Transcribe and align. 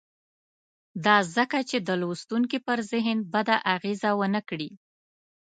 دا 1.05 1.17
ځکه 1.35 1.57
چې 1.69 1.77
د 1.87 1.89
لوستونکي 2.01 2.57
پر 2.67 2.79
ذهن 2.91 3.17
بده 3.33 3.55
اغېزه 3.75 4.09
ونه 4.19 4.41
کړي. 4.49 4.69